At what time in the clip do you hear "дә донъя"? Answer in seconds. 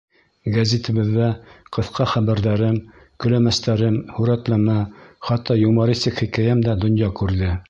6.71-7.17